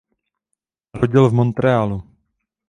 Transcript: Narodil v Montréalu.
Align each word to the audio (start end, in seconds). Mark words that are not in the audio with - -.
Narodil 0.93 1.25
v 1.29 1.37
Montréalu. 1.39 1.97